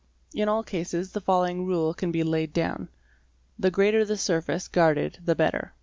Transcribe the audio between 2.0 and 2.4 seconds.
be